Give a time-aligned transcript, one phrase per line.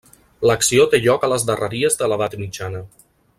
[0.51, 2.83] L'acció té lloc a les darreries de l'edat mitjana.